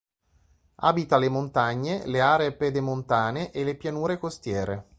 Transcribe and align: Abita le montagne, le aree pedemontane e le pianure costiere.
Abita 0.77 1.17
le 1.19 1.29
montagne, 1.29 2.07
le 2.07 2.21
aree 2.21 2.53
pedemontane 2.53 3.51
e 3.51 3.63
le 3.63 3.75
pianure 3.75 4.17
costiere. 4.17 4.87